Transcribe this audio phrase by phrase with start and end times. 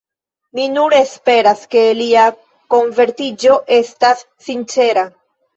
[0.59, 2.25] Mi nur esperas, ke lia
[2.77, 5.07] konvertiĝo estas sincera.